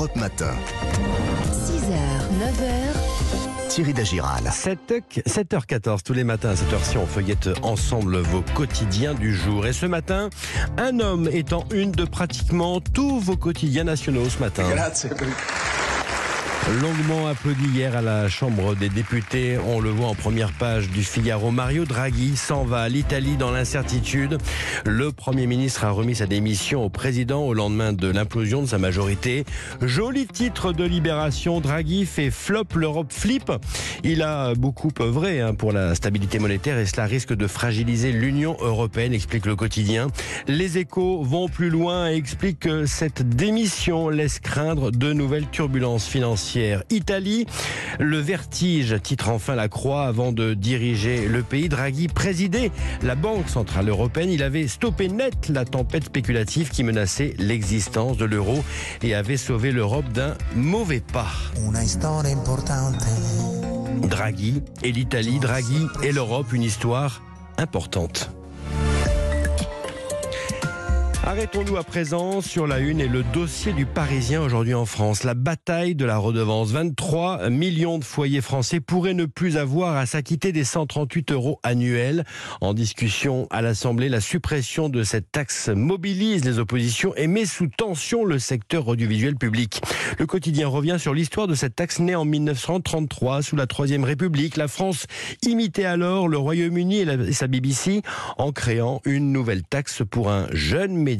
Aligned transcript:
Europe 0.00 0.16
Matin. 0.16 0.54
6h, 1.52 1.92
9h, 2.40 3.68
Thierry 3.68 3.92
Dagiral. 3.92 4.42
7h14 4.44 6.00
tous 6.02 6.14
les 6.14 6.24
matins 6.24 6.48
à 6.48 6.56
cette 6.56 6.72
heure-ci, 6.72 6.96
on 6.96 7.04
feuillette 7.04 7.50
ensemble 7.60 8.16
vos 8.16 8.42
quotidiens 8.54 9.12
du 9.12 9.34
jour. 9.34 9.66
Et 9.66 9.74
ce 9.74 9.84
matin, 9.84 10.30
un 10.78 11.00
homme 11.00 11.28
est 11.28 11.52
en 11.52 11.66
une 11.70 11.92
de 11.92 12.06
pratiquement 12.06 12.80
tous 12.80 13.20
vos 13.20 13.36
quotidiens 13.36 13.84
nationaux 13.84 14.30
ce 14.30 14.38
matin. 14.38 14.64
Longuement 16.68 17.26
applaudi 17.26 17.64
hier 17.74 17.96
à 17.96 18.02
la 18.02 18.28
Chambre 18.28 18.76
des 18.76 18.90
députés, 18.90 19.58
on 19.58 19.80
le 19.80 19.90
voit 19.90 20.06
en 20.06 20.14
première 20.14 20.52
page 20.52 20.88
du 20.88 21.02
Figaro. 21.02 21.50
Mario 21.50 21.84
Draghi 21.84 22.36
s'en 22.36 22.64
va 22.64 22.82
à 22.82 22.88
l'Italie 22.88 23.36
dans 23.36 23.50
l'incertitude. 23.50 24.38
Le 24.86 25.10
Premier 25.10 25.48
ministre 25.48 25.84
a 25.84 25.90
remis 25.90 26.14
sa 26.14 26.26
démission 26.26 26.84
au 26.84 26.88
président 26.88 27.42
au 27.42 27.54
lendemain 27.54 27.92
de 27.92 28.06
l'implosion 28.06 28.62
de 28.62 28.68
sa 28.68 28.78
majorité. 28.78 29.44
Joli 29.80 30.28
titre 30.28 30.72
de 30.72 30.84
libération, 30.84 31.60
Draghi 31.60 32.06
fait 32.06 32.30
flop, 32.30 32.66
l'Europe 32.76 33.12
flip. 33.12 33.50
Il 34.04 34.22
a 34.22 34.54
beaucoup 34.54 34.92
œuvré 35.00 35.40
hein, 35.40 35.54
pour 35.54 35.72
la 35.72 35.96
stabilité 35.96 36.38
monétaire 36.38 36.78
et 36.78 36.86
cela 36.86 37.06
risque 37.06 37.34
de 37.34 37.48
fragiliser 37.48 38.12
l'Union 38.12 38.56
européenne, 38.60 39.12
explique 39.12 39.46
le 39.46 39.56
quotidien. 39.56 40.06
Les 40.46 40.78
échos 40.78 41.22
vont 41.24 41.48
plus 41.48 41.70
loin 41.70 42.10
et 42.10 42.14
expliquent 42.14 42.60
que 42.60 42.86
cette 42.86 43.28
démission 43.28 44.08
laisse 44.08 44.38
craindre 44.38 44.92
de 44.92 45.12
nouvelles 45.12 45.48
turbulences 45.48 46.06
financières. 46.06 46.49
Italie, 46.90 47.46
le 47.98 48.18
vertige 48.18 48.96
titre 49.02 49.28
enfin 49.28 49.54
la 49.54 49.68
croix 49.68 50.06
avant 50.06 50.32
de 50.32 50.54
diriger 50.54 51.28
le 51.28 51.42
pays. 51.42 51.68
Draghi 51.68 52.08
présidait 52.08 52.70
la 53.02 53.14
Banque 53.14 53.48
Centrale 53.48 53.88
Européenne. 53.88 54.30
Il 54.30 54.42
avait 54.42 54.68
stoppé 54.68 55.08
net 55.08 55.48
la 55.48 55.64
tempête 55.64 56.04
spéculative 56.04 56.70
qui 56.70 56.82
menaçait 56.82 57.34
l'existence 57.38 58.16
de 58.16 58.24
l'euro 58.24 58.64
et 59.02 59.14
avait 59.14 59.36
sauvé 59.36 59.72
l'Europe 59.72 60.08
d'un 60.12 60.34
mauvais 60.54 61.00
pas. 61.00 61.30
Draghi 64.08 64.62
et 64.82 64.92
l'Italie, 64.92 65.38
Draghi 65.38 65.86
et 66.02 66.12
l'Europe, 66.12 66.52
une 66.52 66.62
histoire 66.62 67.22
importante. 67.58 68.30
Arrêtons-nous 71.30 71.76
à 71.76 71.84
présent 71.84 72.40
sur 72.40 72.66
la 72.66 72.80
une 72.80 73.00
et 73.00 73.06
le 73.06 73.22
dossier 73.22 73.72
du 73.72 73.86
Parisien 73.86 74.42
aujourd'hui 74.42 74.74
en 74.74 74.84
France. 74.84 75.22
La 75.22 75.34
bataille 75.34 75.94
de 75.94 76.04
la 76.04 76.18
redevance. 76.18 76.72
23 76.72 77.50
millions 77.50 78.00
de 78.00 78.04
foyers 78.04 78.40
français 78.40 78.80
pourraient 78.80 79.14
ne 79.14 79.26
plus 79.26 79.56
avoir 79.56 79.96
à 79.96 80.06
s'acquitter 80.06 80.50
des 80.50 80.64
138 80.64 81.30
euros 81.30 81.60
annuels. 81.62 82.24
En 82.60 82.74
discussion 82.74 83.46
à 83.50 83.62
l'Assemblée, 83.62 84.08
la 84.08 84.20
suppression 84.20 84.88
de 84.88 85.04
cette 85.04 85.30
taxe 85.30 85.68
mobilise 85.68 86.44
les 86.44 86.58
oppositions 86.58 87.14
et 87.14 87.28
met 87.28 87.46
sous 87.46 87.68
tension 87.68 88.24
le 88.24 88.40
secteur 88.40 88.88
audiovisuel 88.88 89.36
public. 89.36 89.82
Le 90.18 90.26
quotidien 90.26 90.66
revient 90.66 90.96
sur 90.98 91.14
l'histoire 91.14 91.46
de 91.46 91.54
cette 91.54 91.76
taxe 91.76 92.00
née 92.00 92.16
en 92.16 92.24
1933 92.24 93.42
sous 93.42 93.54
la 93.54 93.68
Troisième 93.68 94.02
République. 94.02 94.56
La 94.56 94.66
France 94.66 95.06
imitait 95.46 95.84
alors 95.84 96.26
le 96.26 96.38
Royaume-Uni 96.38 97.02
et, 97.02 97.32
sa 97.32 97.46
BBC 97.46 98.02
en 98.36 98.50
créant 98.50 99.00
une 99.04 99.30
nouvelle 99.30 99.62
taxe 99.62 100.02
pour 100.10 100.28
un 100.28 100.48
jeune 100.50 100.96
média 100.96 101.19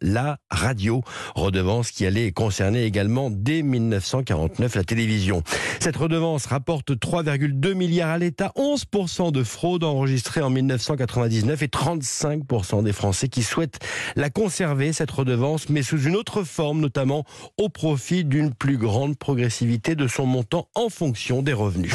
la 0.00 0.38
radio. 0.50 1.02
Redevance 1.34 1.90
qui 1.90 2.06
allait 2.06 2.32
concerner 2.32 2.84
également 2.84 3.30
dès 3.30 3.62
1949 3.62 4.74
la 4.74 4.84
télévision. 4.84 5.42
Cette 5.80 5.96
redevance 5.96 6.46
rapporte 6.46 6.92
3,2 6.92 7.74
milliards 7.74 8.10
à 8.10 8.18
l'État, 8.18 8.52
11% 8.56 9.32
de 9.32 9.42
fraude 9.42 9.84
enregistrée 9.84 10.40
en 10.40 10.50
1999 10.50 11.62
et 11.62 11.66
35% 11.66 12.82
des 12.82 12.92
Français 12.92 13.28
qui 13.28 13.42
souhaitent 13.42 13.78
la 14.16 14.30
conserver, 14.30 14.92
cette 14.92 15.10
redevance, 15.10 15.68
mais 15.68 15.82
sous 15.82 16.02
une 16.02 16.16
autre 16.16 16.42
forme, 16.42 16.80
notamment 16.80 17.24
au 17.56 17.68
profit 17.68 18.24
d'une 18.24 18.52
plus 18.54 18.78
grande 18.78 19.16
progressivité 19.16 19.94
de 19.94 20.06
son 20.06 20.26
montant 20.26 20.68
en 20.74 20.88
fonction 20.88 21.42
des 21.42 21.52
revenus. 21.52 21.94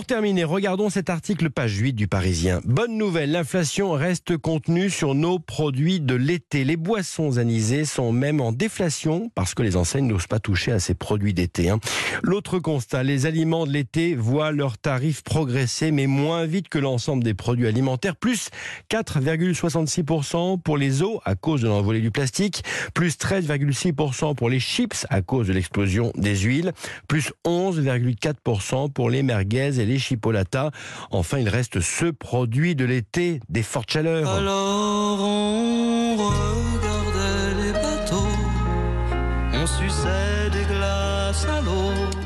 Pour 0.00 0.06
terminer, 0.06 0.44
regardons 0.44 0.88
cet 0.88 1.10
article 1.10 1.50
page 1.50 1.76
8 1.76 1.92
du 1.92 2.08
Parisien. 2.08 2.62
Bonne 2.64 2.96
nouvelle, 2.96 3.32
l'inflation 3.32 3.92
reste 3.92 4.38
contenue 4.38 4.88
sur 4.88 5.14
nos 5.14 5.38
produits 5.38 6.00
de 6.00 6.14
l'été. 6.14 6.64
Les 6.64 6.78
boissons 6.78 7.36
anisées 7.36 7.84
sont 7.84 8.10
même 8.10 8.40
en 8.40 8.50
déflation 8.50 9.30
parce 9.34 9.52
que 9.54 9.62
les 9.62 9.76
enseignes 9.76 10.06
n'osent 10.06 10.26
pas 10.26 10.38
toucher 10.38 10.72
à 10.72 10.80
ces 10.80 10.94
produits 10.94 11.34
d'été. 11.34 11.68
hein. 11.68 11.80
L'autre 12.22 12.58
constat, 12.58 13.02
les 13.02 13.26
aliments 13.26 13.66
de 13.66 13.72
l'été 13.72 14.14
voient 14.14 14.52
leurs 14.52 14.78
tarifs 14.78 15.22
progresser 15.22 15.90
mais 15.90 16.06
moins 16.06 16.46
vite 16.46 16.70
que 16.70 16.78
l'ensemble 16.78 17.22
des 17.22 17.34
produits 17.34 17.66
alimentaires. 17.66 18.16
Plus 18.16 18.48
4,66% 18.90 20.62
pour 20.62 20.78
les 20.78 21.02
eaux 21.02 21.20
à 21.26 21.34
cause 21.34 21.60
de 21.60 21.68
l'envolée 21.68 22.00
du 22.00 22.10
plastique, 22.10 22.64
plus 22.94 23.18
13,6% 23.18 24.34
pour 24.34 24.48
les 24.48 24.60
chips 24.60 25.04
à 25.10 25.20
cause 25.20 25.48
de 25.48 25.52
l'explosion 25.52 26.10
des 26.16 26.38
huiles, 26.38 26.72
plus 27.06 27.34
11,4% 27.44 28.90
pour 28.90 29.10
les 29.10 29.22
merguez 29.22 29.78
et 29.78 29.89
les 29.89 29.89
chipolatas. 29.98 30.70
Enfin, 31.10 31.38
il 31.38 31.48
reste 31.48 31.80
ce 31.80 32.06
produit 32.06 32.74
de 32.74 32.84
l'été 32.84 33.40
des 33.48 33.62
fortes 33.62 33.90
chaleurs. 33.90 34.28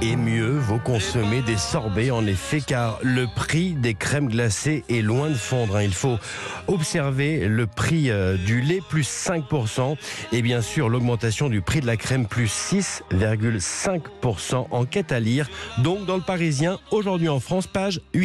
Et 0.06 0.16
mieux 0.16 0.58
vaut 0.58 0.78
consommer 0.78 1.40
des 1.40 1.56
sorbets 1.56 2.10
en 2.10 2.26
effet 2.26 2.60
car 2.60 2.98
le 3.02 3.26
prix 3.26 3.72
des 3.72 3.94
crèmes 3.94 4.28
glacées 4.28 4.84
est 4.90 5.00
loin 5.00 5.30
de 5.30 5.34
fondre. 5.34 5.76
hein. 5.76 5.82
Il 5.82 5.94
faut 5.94 6.18
observer 6.66 7.48
le 7.48 7.66
prix 7.66 8.10
euh, 8.10 8.36
du 8.36 8.60
lait 8.60 8.82
plus 8.86 9.08
5% 9.08 9.96
et 10.32 10.42
bien 10.42 10.60
sûr 10.60 10.90
l'augmentation 10.90 11.48
du 11.48 11.62
prix 11.62 11.80
de 11.80 11.86
la 11.86 11.96
crème 11.96 12.26
plus 12.26 12.52
6,5%. 12.52 14.66
Enquête 14.72 15.10
à 15.10 15.20
lire 15.20 15.48
donc 15.78 16.04
dans 16.04 16.16
le 16.16 16.22
Parisien 16.22 16.78
aujourd'hui 16.90 17.30
en 17.30 17.40
France 17.40 17.66
page 17.66 18.02
8. 18.12 18.22